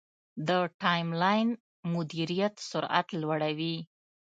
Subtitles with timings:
[0.47, 0.49] د
[0.81, 1.47] ټایملاین
[1.93, 3.77] مدیریت سرعت لوړوي.